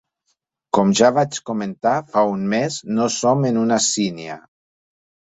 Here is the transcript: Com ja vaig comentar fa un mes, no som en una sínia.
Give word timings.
Com 0.77 0.93
ja 0.99 1.11
vaig 1.17 1.35
comentar 1.49 1.93
fa 2.13 2.23
un 2.37 2.47
mes, 2.53 2.79
no 3.01 3.07
som 3.17 3.47
en 3.51 3.61
una 3.65 3.79
sínia. 3.89 4.39